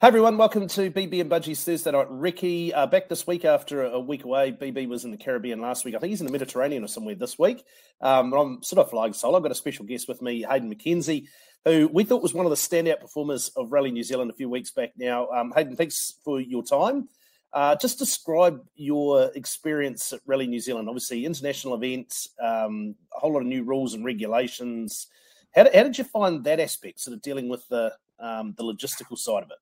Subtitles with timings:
[0.00, 2.72] Hey everyone, welcome to BB and Budgie's Thursday Night Recce.
[2.74, 4.50] Uh, back this week after a week away.
[4.50, 5.94] BB was in the Caribbean last week.
[5.94, 7.62] I think he's in the Mediterranean or somewhere this week.
[8.00, 9.36] Um, I'm sort of flying solo.
[9.36, 11.28] I've got a special guest with me, Haydn Mackenzie,
[11.66, 14.48] who we thought was one of the standout performers of Rally New Zealand a few
[14.48, 15.28] weeks back now.
[15.28, 17.06] Um, Haydn, thanks for your time.
[17.52, 20.88] Uh, just describe your experience at Rally New Zealand.
[20.88, 25.08] Obviously, international events, um, a whole lot of new rules and regulations.
[25.54, 28.64] How did, how did you find that aspect, sort of dealing with the um, the
[28.64, 29.58] logistical side of it?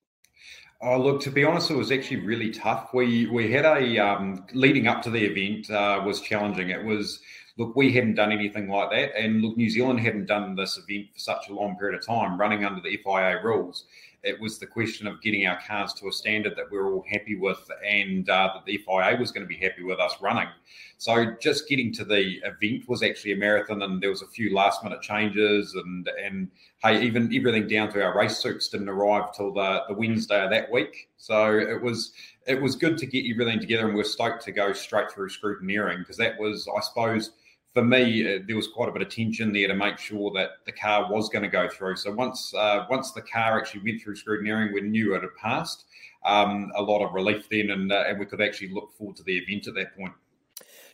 [0.81, 2.95] Oh, look, to be honest, it was actually really tough.
[2.95, 6.71] We we had a um, leading up to the event uh, was challenging.
[6.71, 7.21] It was
[7.57, 11.09] look, we hadn't done anything like that, and look, New Zealand hadn't done this event
[11.13, 13.87] for such a long period of time, running under the FIA rules
[14.23, 17.05] it was the question of getting our cars to a standard that we are all
[17.09, 20.49] happy with and uh, that the FIA was going to be happy with us running.
[20.97, 24.53] So just getting to the event was actually a marathon, and there was a few
[24.53, 26.51] last minute changes, and and
[26.83, 30.51] hey, even everything down to our race suits didn't arrive till the, the Wednesday of
[30.51, 31.09] that week.
[31.17, 32.13] So it was
[32.47, 35.99] it was good to get everything together, and we're stoked to go straight through scrutineering
[35.99, 37.31] because that was, I suppose
[37.75, 40.65] for me, uh, there was quite a bit of tension there to make sure that
[40.65, 41.97] the car was going to go through.
[41.97, 45.85] So once uh, once the car actually went through scrutineering, we knew it had passed.
[46.25, 49.23] Um, a lot of relief then, and uh, and we could actually look forward to
[49.23, 50.13] the event at that point.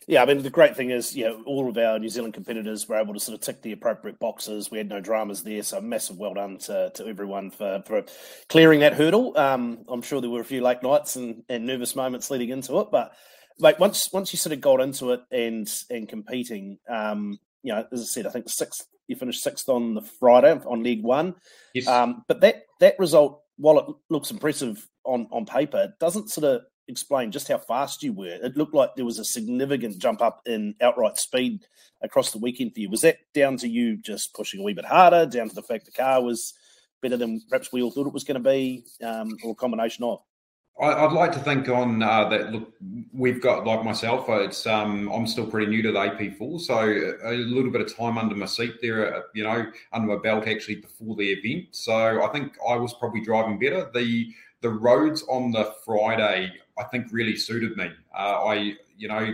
[0.07, 2.87] Yeah, I mean the great thing is, you know, all of our New Zealand competitors
[2.87, 4.69] were able to sort of tick the appropriate boxes.
[4.69, 8.03] We had no dramas there, so massive well done to, to everyone for, for
[8.47, 9.35] clearing that hurdle.
[9.35, 12.79] Um, I'm sure there were a few late nights and, and nervous moments leading into
[12.81, 13.13] it, but
[13.59, 17.85] like once once you sort of got into it and and competing, um, you know,
[17.91, 21.35] as I said, I think sixth you finished sixth on the Friday on League One.
[21.73, 21.87] Yes.
[21.87, 26.45] Um, but that that result, while it looks impressive on on paper, it doesn't sort
[26.45, 28.27] of explain just how fast you were.
[28.27, 31.65] It looked like there was a significant jump up in outright speed
[32.01, 32.89] across the weekend for you.
[32.89, 35.85] Was that down to you just pushing a wee bit harder, down to the fact
[35.85, 36.53] the car was
[37.01, 40.03] better than perhaps we all thought it was going to be, um, or a combination
[40.03, 40.21] of?
[40.77, 42.51] I'd like to think on uh, that.
[42.51, 42.73] Look,
[43.13, 44.27] we've got like myself.
[44.27, 46.79] Uh, it's um, I'm still pretty new to the AP4, so
[47.23, 49.15] a little bit of time under my seat there.
[49.15, 51.67] Uh, you know, under my belt actually before the event.
[51.71, 53.89] So I think I was probably driving better.
[53.93, 57.91] The the roads on the Friday, I think, really suited me.
[58.13, 59.33] Uh, I, you know.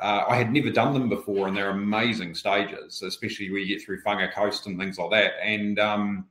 [0.00, 3.84] Uh, I had never done them before, and they're amazing stages, especially when you get
[3.84, 5.32] through Whaanga Coast and things like that.
[5.42, 6.26] And um,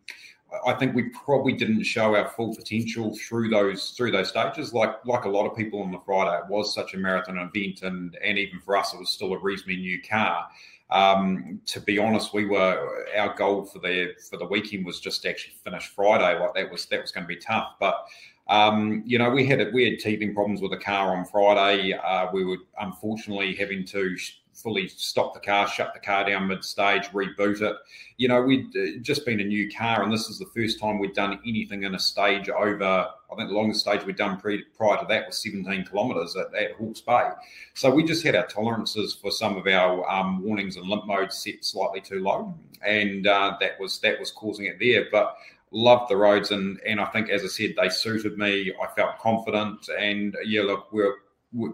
[0.66, 4.74] I think we probably didn't show our full potential through those through those stages.
[4.74, 7.82] Like like a lot of people on the Friday, it was such a marathon event,
[7.84, 10.48] and and even for us, it was still a reasonably new car.
[10.90, 15.22] Um, to be honest, we were our goal for the for the weekend was just
[15.24, 16.40] to actually finish Friday.
[16.40, 18.06] Like that was that was going to be tough, but.
[18.50, 21.92] Um, you know, we had we had teething problems with the car on Friday.
[21.92, 24.16] Uh, we were unfortunately having to
[24.58, 27.76] fully stop the car, shut the car down mid stage, reboot it.
[28.18, 30.98] You know, we'd uh, just been a new car, and this is the first time
[30.98, 33.08] we'd done anything in a stage over.
[33.32, 36.54] I think the longest stage we'd done pre, prior to that was 17 kilometres at,
[36.56, 37.30] at, Hawke's Bay.
[37.76, 41.38] So we just had our tolerances for some of our um, warnings and limp modes
[41.38, 42.54] set slightly too low,
[42.86, 45.06] and uh, that was that was causing it there.
[45.12, 45.38] But
[45.72, 48.74] loved the roads and and I think as I said they suited me.
[48.82, 51.16] I felt confident and yeah, look, we're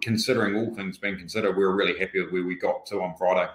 [0.02, 3.16] considering all things being considered, we were really happy with where we got to on
[3.18, 3.52] Friday.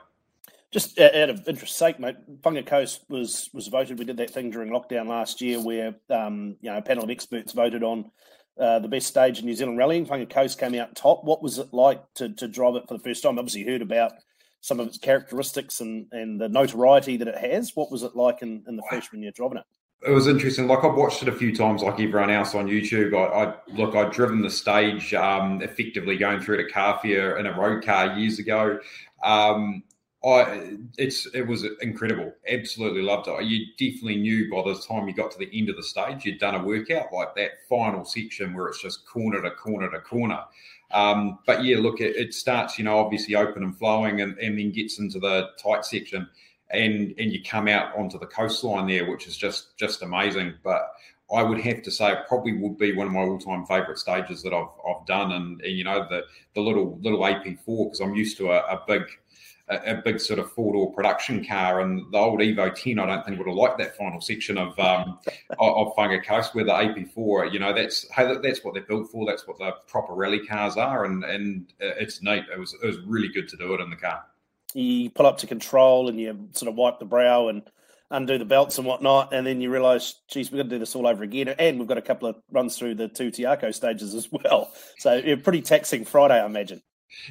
[0.71, 3.99] Just out of interest sake, mate, Whaanga Coast was was voted.
[3.99, 7.11] We did that thing during lockdown last year, where um, you know a panel of
[7.11, 8.11] experts voted on
[8.61, 10.05] uh, the best stage in New Zealand rallying.
[10.05, 11.25] Whaanga Coast came out top.
[11.25, 13.39] What was it like to to drive it for the first time?
[13.39, 14.13] Obviously, heard about
[14.61, 17.75] some of its characteristics and and the notoriety that it has.
[17.75, 19.65] What was it like in, in the flesh when you're driving it?
[20.07, 20.69] It was interesting.
[20.69, 23.15] Like I've watched it a few times, like everyone else on YouTube.
[23.15, 27.59] I, I look, I'd driven the stage um, effectively going through to Kawhia in a
[27.59, 28.79] road car years ago.
[29.25, 29.83] Um,
[30.25, 32.33] I it's it was incredible.
[32.49, 33.45] Absolutely loved it.
[33.45, 36.41] You definitely knew by the time you got to the end of the stage, you'd
[36.41, 40.45] done a workout like that final section where it's just corner to corner to corner.
[40.91, 44.59] Um, but yeah, look, it, it, starts, you know, obviously open and flowing, and, and
[44.59, 46.29] then gets into the tight section
[46.71, 50.55] and and you come out onto the coastline there, which is just just amazing.
[50.63, 50.89] But
[51.35, 54.43] I would have to say it probably would be one of my all-time favourite stages
[54.43, 56.25] that I've I've done, and, and you know the
[56.55, 59.03] the little little AP4 because I'm used to a, a big
[59.71, 63.25] a, big sort of four door production car, and the old Evo 10 I don't
[63.25, 65.19] think would have liked that final section of um,
[65.59, 69.27] of Whaanga Coast where the AP4 you know that's hey that's what they're built for,
[69.27, 72.45] that's what the proper rally cars are, and and it's neat.
[72.53, 74.25] It was it was really good to do it in the car
[74.75, 77.63] you pull up to control and you sort of wipe the brow and
[78.11, 80.97] undo the belts and whatnot, and then you realise, geez, we've got to do this
[80.97, 81.49] all over again.
[81.49, 84.73] And we've got a couple of runs through the Te Akau stages as well.
[84.99, 86.83] So yeah, pretty taxing Friday, I imagine.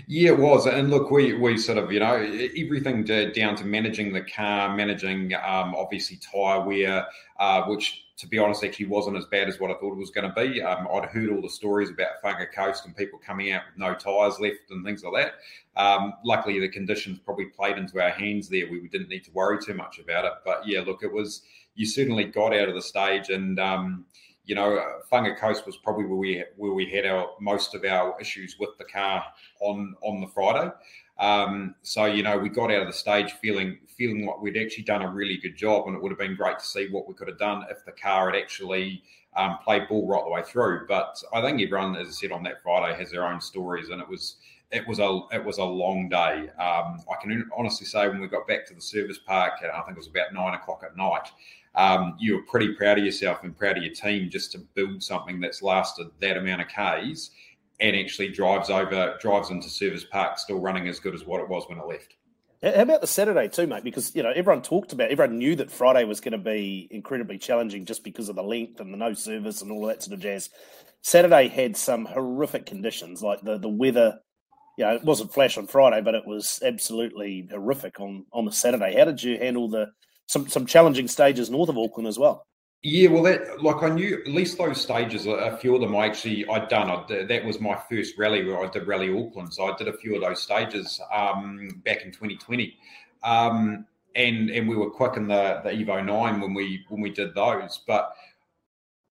[0.07, 0.65] Yeah, it was.
[0.65, 5.33] And look, we, we sort of, you know, everything down to managing the car, managing
[5.35, 7.05] um, obviously tyre wear,
[7.39, 10.09] uh, which to be honest, actually wasn't as bad as what I thought it was
[10.09, 10.61] going to be.
[10.61, 13.93] Um, I'd heard all the stories about Whaanga Coast and people coming out with no
[13.93, 15.81] tyres left and things like that.
[15.81, 18.69] Um, luckily, the conditions probably played into our hands there.
[18.69, 20.33] We didn't need to worry too much about it.
[20.43, 21.43] But yeah, look, it was
[21.75, 24.05] you certainly got out of the stage, and um,
[24.45, 28.19] you know, Whaanga Coast was probably where we where we had our most of our
[28.19, 29.23] issues with the car
[29.61, 30.71] on on the Friday.
[31.19, 34.83] Um, so you know, we got out of the stage feeling feeling like we'd actually
[34.83, 37.13] done a really good job, and it would have been great to see what we
[37.13, 39.01] could have done if the car had actually
[39.35, 40.85] um, played ball right the way through.
[40.87, 44.01] But I think everyone, as I said on that Friday, has their own stories, and
[44.01, 44.37] it was
[44.71, 46.49] it was a it was a long day.
[46.59, 49.91] Um, I can honestly say when we got back to the service park, I think
[49.91, 51.31] it was about nine o'clock at night.
[51.75, 55.03] Um, you were pretty proud of yourself and proud of your team just to build
[55.03, 57.29] something that's lasted that amount of Ks
[57.79, 61.47] and actually drives over, drives into Service Park, still running as good as what it
[61.49, 62.15] was when it left.
[62.63, 63.83] How about the Saturday too, mate?
[63.83, 67.37] Because you know everyone talked about, everyone knew that Friday was going to be incredibly
[67.37, 70.21] challenging just because of the length and the no service and all that sort of
[70.21, 70.49] jazz.
[71.03, 74.19] Saturday had some horrific conditions, like the the weather.
[74.75, 78.51] You know, it wasn't flash on Friday, but it was absolutely horrific on on the
[78.51, 78.97] Saturday.
[78.97, 79.91] How did you handle the
[80.25, 82.47] some some challenging stages north of Auckland as well?
[82.83, 85.25] Yeah, well, that like I knew at least those stages.
[85.25, 86.89] A few of them I actually I'd done.
[86.89, 89.97] I, that was my first rally where I did Rally Auckland, so I did a
[89.97, 92.77] few of those stages um, back in 2020,
[93.23, 93.85] um,
[94.15, 97.33] and and we were quick in the the Evo nine when we when we did
[97.33, 97.81] those.
[97.87, 98.13] But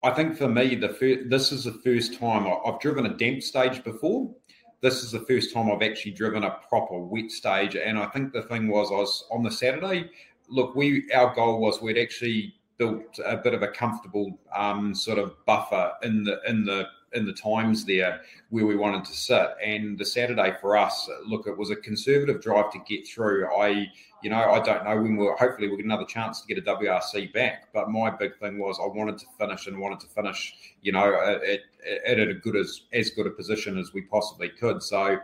[0.03, 3.17] I think for me, the first, this is the first time I, I've driven a
[3.17, 4.35] damp stage before.
[4.81, 8.33] This is the first time I've actually driven a proper wet stage, and I think
[8.33, 10.11] the thing was I was on the Saturday.
[10.49, 15.19] Look, we our goal was we'd actually built a bit of a comfortable um, sort
[15.19, 19.49] of buffer in the in the in the times there where we wanted to sit.
[19.63, 23.55] And the Saturday for us, look, it was a conservative drive to get through.
[23.55, 23.87] I,
[24.23, 26.75] you know, I don't know when we'll hopefully we'll get another chance to get a
[26.75, 27.73] WRC back.
[27.73, 31.21] But my big thing was I wanted to finish and wanted to finish, you know,
[31.21, 34.83] at, at, at a good as as good a position as we possibly could.
[34.83, 35.19] So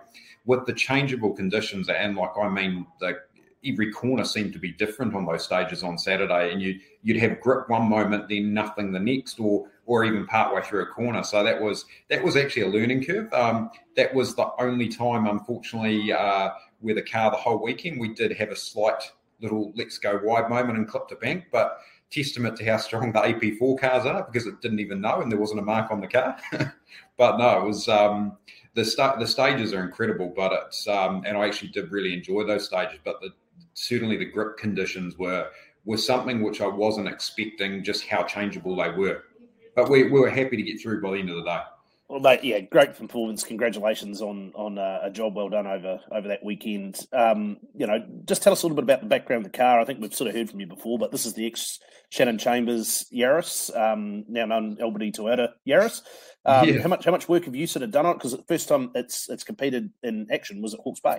[0.44, 3.18] with the changeable conditions and like I mean the
[3.64, 7.40] every corner seemed to be different on those stages on Saturday, and you you'd have
[7.40, 11.22] grip one moment, then nothing the next, or or even partway through a corner.
[11.22, 13.32] So that was that was actually a learning curve.
[13.32, 16.50] Um, that was the only time, unfortunately, uh,
[16.80, 19.02] where the car the whole weekend we did have a slight
[19.40, 21.78] little let's go wide moment and clipped a bank, but
[22.10, 25.38] testament to how strong the AP4 cars are because it didn't even know and there
[25.38, 26.36] wasn't a mark on the car.
[27.18, 28.36] but no, it was um,
[28.74, 32.44] the st- the stages are incredible, but it's um, and I actually did really enjoy
[32.44, 32.98] those stages.
[33.04, 33.30] But the
[33.74, 35.48] certainly the grip conditions were
[35.84, 39.24] were something which I wasn't expecting just how changeable they were.
[39.74, 41.60] But we, we were happy to get through by the end of the day.
[42.08, 43.44] Well, mate, yeah, great performance.
[43.44, 47.06] Congratulations on on uh, a job well done over over that weekend.
[47.12, 49.78] Um, you know, just tell us a little bit about the background of the car.
[49.78, 51.78] I think we've sort of heard from you before, but this is the ex
[52.08, 56.00] Shannon Chambers Yaris, um, now known Albany Toyota Yaris.
[56.46, 56.80] Um, yeah.
[56.80, 58.14] How much how much work have you sort of done on it?
[58.14, 61.18] Because the first time it's it's competed in action was at Hawke's Bay.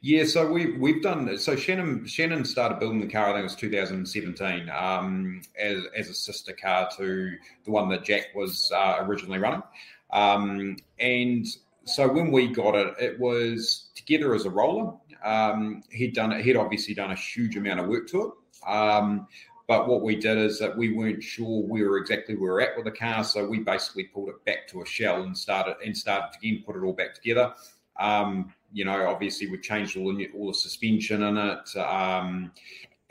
[0.00, 1.56] Yeah, so we we've done so.
[1.56, 3.26] Shannon Shannon started building the car.
[3.26, 8.04] I think it was 2017 um, as as a sister car to the one that
[8.04, 9.62] Jack was uh, originally running,
[10.12, 11.46] um, and
[11.84, 14.94] so when we got it, it was together as a roller.
[15.24, 16.44] Um, he'd done it.
[16.44, 18.68] He'd obviously done a huge amount of work to it.
[18.68, 19.26] Um,
[19.66, 22.68] but what we did is that we weren't sure we were exactly where we are
[22.68, 25.76] at with the car, so we basically pulled it back to a shell and started
[25.84, 27.52] and started again, put it all back together.
[27.98, 31.76] Um, you know, obviously we changed all the, all the suspension in it.
[31.76, 32.52] Um,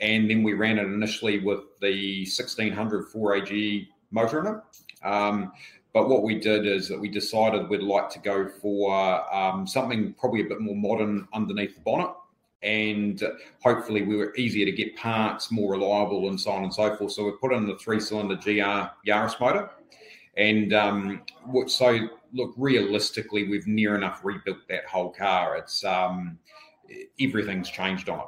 [0.00, 5.06] and then we ran it initially with the 1600 4AG motor in it.
[5.06, 5.52] Um,
[5.92, 10.14] but what we did is that we decided we'd like to go for um, something
[10.18, 12.10] probably a bit more modern underneath the bonnet.
[12.62, 13.22] And
[13.62, 17.12] hopefully, we were easier to get parts, more reliable, and so on and so forth.
[17.12, 19.70] So we put in the three cylinder GR Yaris motor.
[20.36, 21.22] And um,
[21.66, 25.56] so look, realistically, we've near enough rebuilt that whole car.
[25.56, 26.38] It's um,
[27.20, 28.26] everything's changed on it,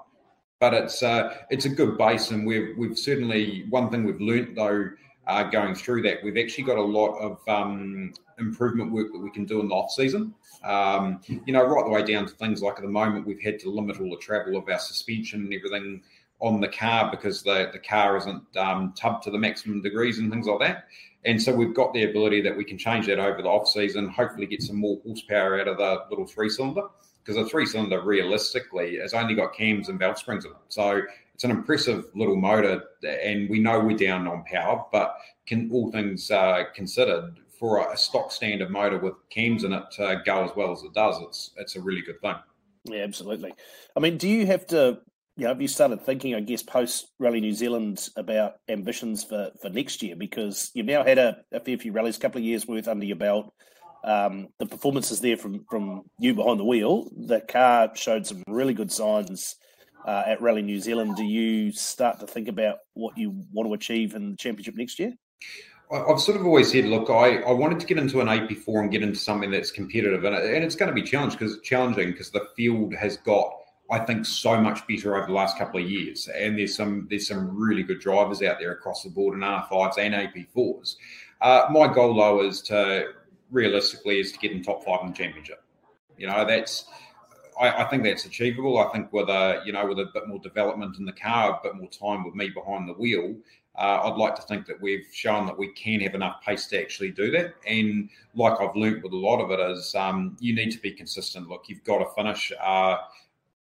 [0.58, 4.54] but it's uh, it's a good base, and we've we've certainly one thing we've learnt
[4.54, 4.90] though.
[5.26, 9.30] Uh, going through that, we've actually got a lot of um, improvement work that we
[9.30, 10.34] can do in the off season.
[10.64, 13.60] Um, you know, right the way down to things like at the moment we've had
[13.60, 16.02] to limit all the travel of our suspension and everything
[16.40, 20.32] on the car because the, the car isn't um, tubbed to the maximum degrees and
[20.32, 20.86] things like that.
[21.24, 24.08] And so we've got the ability that we can change that over the off season,
[24.08, 26.82] hopefully get some more horsepower out of the little three cylinder
[27.22, 30.56] because a three cylinder realistically has only got cams and valve springs in it.
[30.68, 31.02] So
[31.34, 35.14] it's an impressive little motor, and we know we're down on power, but
[35.46, 40.22] can all things uh, considered, for a stock standard motor with cams in it to
[40.24, 42.34] go as well as it does, it's it's a really good thing.
[42.84, 43.52] Yeah, absolutely.
[43.94, 45.00] I mean, do you have to
[45.40, 49.50] you know, have you started thinking, I guess, post Rally New Zealand about ambitions for,
[49.62, 50.14] for next year?
[50.14, 53.06] Because you've now had a, a fair few rallies, a couple of years worth under
[53.06, 53.50] your belt.
[54.04, 57.08] Um, the performances there from from you behind the wheel.
[57.16, 59.56] The car showed some really good signs
[60.06, 61.16] uh, at Rally New Zealand.
[61.16, 64.98] Do you start to think about what you want to achieve in the championship next
[64.98, 65.14] year?
[65.90, 68.92] I've sort of always said, look, I, I wanted to get into an AP4 and
[68.92, 72.30] get into something that's competitive, and, and it's going to be challenged because challenging because
[72.30, 73.52] the field has got,
[73.90, 77.26] I think, so much better over the last couple of years, and there's some there's
[77.26, 80.96] some really good drivers out there across the board in R5s and AP4s.
[81.40, 83.08] Uh, my goal though is to
[83.50, 85.62] realistically is to get in top five in the championship.
[86.16, 86.86] You know, that's
[87.60, 88.78] I, I, think that's achievable.
[88.78, 91.62] I think with a you know with a bit more development in the car, a
[91.62, 93.34] bit more time with me behind the wheel,
[93.76, 96.80] uh, I'd like to think that we've shown that we can have enough pace to
[96.80, 97.54] actually do that.
[97.66, 100.92] And like I've learnt with a lot of it is um, you need to be
[100.92, 101.48] consistent.
[101.48, 102.52] Look, you've got to finish.
[102.60, 102.98] Uh,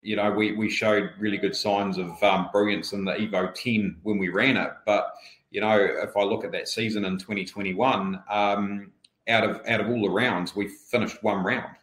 [0.02, 3.98] you know, we, we showed really good signs of um, brilliance in the Evo 10
[4.04, 4.72] when we ran it.
[4.86, 5.14] But,
[5.52, 8.92] you know, if I look at that season in 2021, um,
[9.28, 11.76] out of out of all the rounds, we finished one round.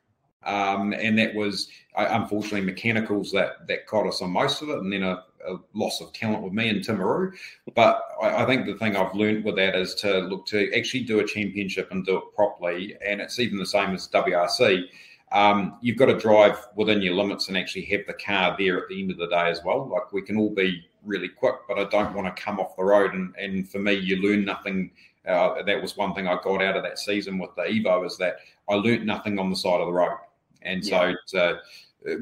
[0.45, 4.93] Um, and that was unfortunately mechanicals that that caught us on most of it, and
[4.93, 7.33] then a, a loss of talent with me and Timaru.
[7.75, 11.05] But I, I, think the thing I've learned with that is to look to actually
[11.05, 14.85] do a championship and do it properly, and it's even the same as WRC.
[15.35, 18.89] Um, you've got to drive within your limits and actually have the car there at
[18.89, 19.89] the end of the day as well.
[19.89, 22.85] Like we can all be really quick, but I don't want to come off the
[22.85, 23.15] road.
[23.15, 24.93] And, and for me, you learn nothing.
[25.27, 28.17] Uh, that was one thing I got out of that season with the Evo is
[28.19, 28.37] that
[28.71, 30.19] I learnt nothing on the side of the road.
[30.63, 31.55] And so, uh,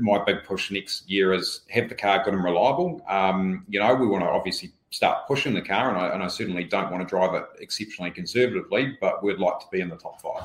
[0.00, 3.04] my big push next year is have the car good and reliable.
[3.08, 6.28] Um, you know, we want to obviously start pushing the car, and I, and I
[6.28, 9.96] certainly don't want to drive it exceptionally conservatively, but we'd like to be in the
[9.96, 10.44] top five.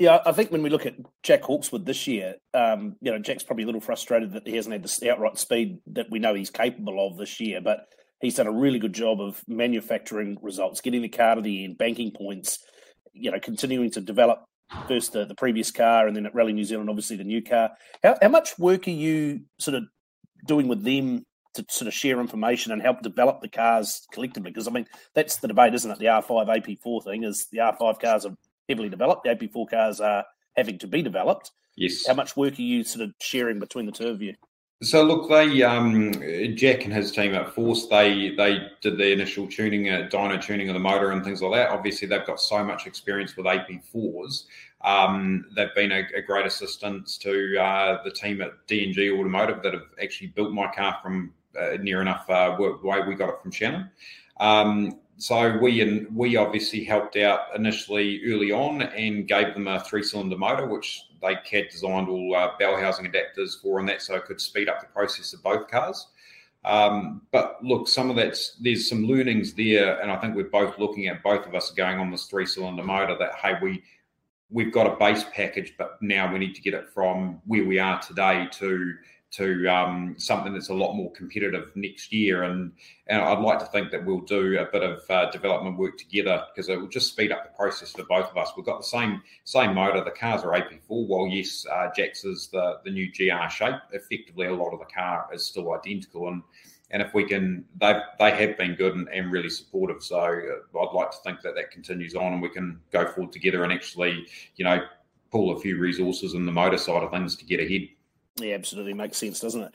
[0.00, 3.42] Yeah, I think when we look at Jack Hawkeswood this year, um, you know, Jack's
[3.42, 6.48] probably a little frustrated that he hasn't had the outright speed that we know he's
[6.48, 7.80] capable of this year, but
[8.22, 11.76] he's done a really good job of manufacturing results, getting the car to the end,
[11.76, 12.64] banking points,
[13.12, 14.42] you know, continuing to develop
[14.88, 17.72] first the, the previous car and then at Rally New Zealand, obviously the new car.
[18.02, 19.84] How, how much work are you sort of
[20.46, 24.50] doing with them to sort of share information and help develop the cars collectively?
[24.50, 25.98] Because I mean, that's the debate, isn't it?
[25.98, 28.34] The R5 AP4 thing is the R5 cars are
[28.70, 30.24] heavily developed, the AP4 cars are
[30.56, 31.50] having to be developed.
[31.76, 32.06] Yes.
[32.06, 34.34] How much work are you sort of sharing between the two of you?
[34.82, 36.10] So look, they um,
[36.56, 40.70] Jack and his team at Force, they they did the initial tuning, uh, dyno tuning
[40.70, 41.70] of the motor and things like that.
[41.70, 44.44] Obviously, they've got so much experience with AP4s.
[44.82, 49.74] Um, they've been a, a, great assistance to uh, the team at DNG Automotive that
[49.74, 53.28] have actually built my car from uh, near enough uh, work the way we got
[53.28, 53.90] it from Shannon.
[54.38, 59.80] Um, so we and we obviously helped out initially early on and gave them a
[59.80, 64.14] three-cylinder motor, which they had designed all uh, bell housing adapters for, and that so
[64.14, 66.08] it could speed up the process of both cars.
[66.64, 70.78] Um, but look, some of that's there's some learnings there, and I think we're both
[70.78, 73.16] looking at both of us going on this three-cylinder motor.
[73.18, 73.82] That hey, we
[74.50, 77.78] we've got a base package, but now we need to get it from where we
[77.78, 78.94] are today to
[79.32, 82.42] to um, something that's a lot more competitive next year.
[82.42, 82.72] And,
[83.06, 86.44] and I'd like to think that we'll do a bit of uh, development work together
[86.52, 88.50] because it will just speed up the process for both of us.
[88.56, 90.02] We've got the same same motor.
[90.02, 90.80] The cars are AP4.
[90.88, 93.80] While yes, uh, Jack's is the the new GR shape.
[93.92, 96.28] Effectively, a lot of the car is still identical.
[96.28, 96.42] And
[96.90, 100.02] and if we can, they they have been good and, and really supportive.
[100.02, 103.32] So uh, I'd like to think that that continues on and we can go forward
[103.32, 104.82] together and actually, you know,
[105.30, 107.88] pull a few resources in the motor side of things to get ahead.
[108.40, 109.74] Yeah, absolutely makes sense, doesn't it?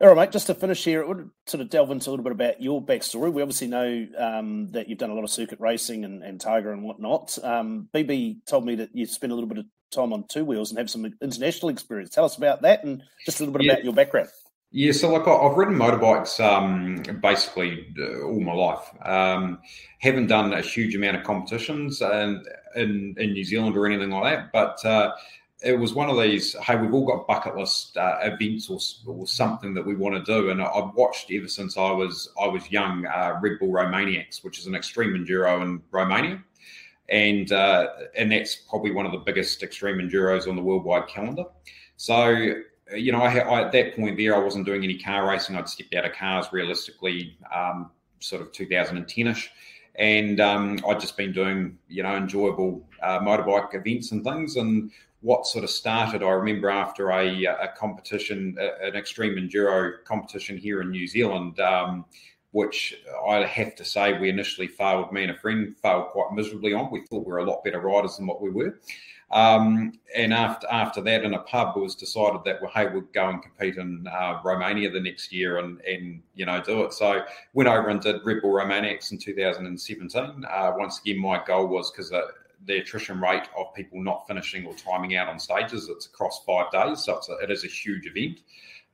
[0.00, 0.32] All right, mate.
[0.32, 2.82] Just to finish here, it would sort of delve into a little bit about your
[2.82, 3.32] backstory.
[3.32, 6.72] We obviously know um, that you've done a lot of circuit racing and, and Tiger
[6.72, 7.38] and whatnot.
[7.42, 10.70] Um, BB told me that you spent a little bit of time on two wheels
[10.70, 12.10] and have some international experience.
[12.10, 13.72] Tell us about that and just a little bit yeah.
[13.72, 14.28] about your background.
[14.72, 18.90] Yeah, so like I've ridden motorbikes um, basically uh, all my life.
[19.02, 19.60] Um,
[20.00, 24.34] haven't done a huge amount of competitions and in, in New Zealand or anything like
[24.34, 25.12] that, but uh,
[25.62, 26.54] it was one of these.
[26.54, 30.22] Hey, we've all got bucket list uh, events or, or, something that we want to
[30.22, 33.06] do, and I've watched ever since I was I was young.
[33.06, 36.42] Uh, Red Bull Romaniacs, which is an extreme enduro in Romania,
[37.08, 41.44] and uh, and that's probably one of the biggest extreme enduros on the worldwide calendar.
[41.96, 42.28] So
[42.94, 45.56] you know, I, I, at that point there, I wasn't doing any car racing.
[45.56, 49.48] I'd stepped out of cars realistically, um, sort of 2010ish
[49.98, 54.56] and um, I'd just been doing you know enjoyable uh, motorbike events and things.
[54.56, 60.56] And what sort of started, I remember after a, a competition, an extreme enduro competition
[60.56, 61.60] here in New Zealand.
[61.60, 62.04] Um,
[62.56, 62.94] which
[63.28, 65.12] I have to say we initially failed.
[65.12, 66.90] Me and a friend failed quite miserably on.
[66.90, 68.80] We thought we were a lot better riders than what we were.
[69.30, 73.02] Um, and after after that, in a pub, it was decided that well, hey, we'll
[73.12, 76.94] go and compete in uh, Romania the next year, and and you know do it.
[76.94, 80.44] So went over and did Red Bull Romaniacs in 2017.
[80.48, 82.22] Uh, once again, my goal was because uh,
[82.66, 86.70] the attrition rate of people not finishing or timing out on stages, it's across five
[86.70, 88.40] days, so it's a, it is a huge event.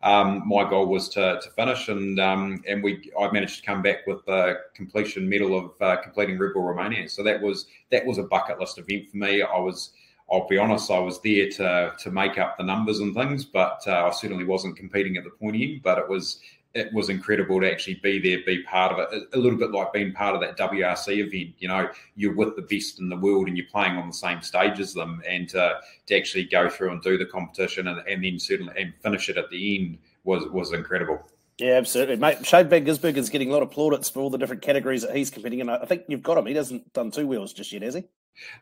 [0.03, 3.83] Um, my goal was to, to finish, and um, and we I managed to come
[3.83, 7.09] back with the completion medal of uh, completing Red Bull Romania.
[7.09, 9.43] So that was that was a bucket list event for me.
[9.43, 9.93] I was
[10.31, 13.81] I'll be honest, I was there to to make up the numbers and things, but
[13.87, 15.83] uh, I certainly wasn't competing at the pointy end.
[15.85, 16.41] But it was
[16.75, 19.29] it was incredible to actually be there, be part of it.
[19.35, 21.55] A little bit like being part of that WRC event.
[21.59, 24.43] You know, you're with the best in the world and you're playing on the same
[24.43, 25.75] stage as them, and uh,
[26.07, 29.37] to actually go through and do the competition and, and then certainly and finish it
[29.37, 31.21] at the end was was incredible.
[31.59, 32.45] Yeah, absolutely, mate.
[32.47, 35.15] Shane Van Gisbergen is getting a lot of plaudits for all the different categories that
[35.15, 35.69] he's competing in.
[35.69, 36.47] I think you've got him.
[36.47, 38.05] He hasn't done two wheels just yet, has he?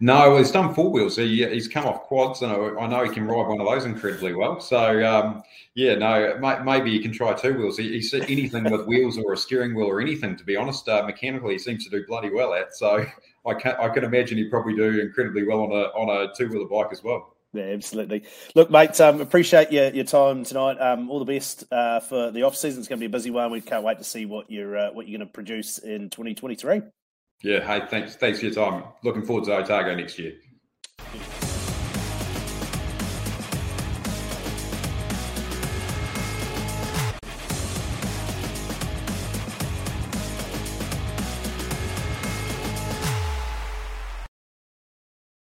[0.00, 1.16] No, he's done four wheels.
[1.16, 4.34] He, he's come off quads, and I, know he can ride one of those incredibly
[4.34, 4.60] well.
[4.60, 5.42] So, um,
[5.74, 7.78] yeah, no, maybe he can try two wheels.
[7.78, 10.36] He, he's anything with wheels or a steering wheel or anything.
[10.36, 12.74] To be honest, uh, mechanically, he seems to do bloody well at.
[12.74, 13.06] So,
[13.46, 16.48] I can I can imagine he'd probably do incredibly well on a on a two
[16.48, 17.36] wheeler bike as well.
[17.52, 18.22] Yeah, absolutely.
[18.54, 20.78] Look, mate, um, appreciate your, your time tonight.
[20.78, 22.78] Um, all the best uh, for the off season.
[22.78, 23.50] It's going to be a busy one.
[23.50, 26.82] We can't wait to see what you're uh, what you're going to produce in 2023.
[27.42, 28.84] Yeah, hey, thanks, thanks for your time.
[29.02, 30.34] Looking forward to Otago next year.